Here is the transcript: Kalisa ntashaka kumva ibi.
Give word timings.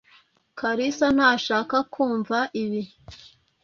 Kalisa 0.59 1.07
ntashaka 1.15 1.77
kumva 1.93 2.37
ibi. 2.63 2.81